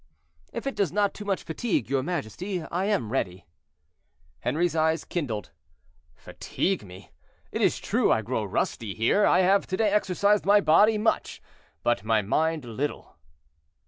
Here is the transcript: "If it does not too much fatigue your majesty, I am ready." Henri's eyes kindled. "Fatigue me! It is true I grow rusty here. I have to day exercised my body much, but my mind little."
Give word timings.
"If 0.51 0.65
it 0.65 0.73
does 0.75 0.91
not 0.91 1.13
too 1.13 1.25
much 1.25 1.43
fatigue 1.43 1.87
your 1.87 2.01
majesty, 2.01 2.63
I 2.63 2.85
am 2.85 3.11
ready." 3.11 3.45
Henri's 4.39 4.75
eyes 4.75 5.05
kindled. 5.05 5.51
"Fatigue 6.15 6.83
me! 6.83 7.11
It 7.51 7.61
is 7.61 7.77
true 7.77 8.11
I 8.11 8.23
grow 8.23 8.43
rusty 8.43 8.95
here. 8.95 9.27
I 9.27 9.41
have 9.41 9.67
to 9.67 9.77
day 9.77 9.91
exercised 9.91 10.43
my 10.43 10.59
body 10.59 10.97
much, 10.97 11.39
but 11.83 12.03
my 12.03 12.23
mind 12.23 12.65
little." 12.65 13.15